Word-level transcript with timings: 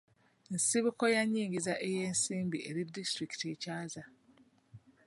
Nsibuko 0.53 1.03
ya 1.15 1.21
nnyingiza 1.25 1.73
ey'ensimbi 1.87 2.57
eri 2.69 2.81
disitulikiti 2.95 3.45
ekyaza. 3.53 4.03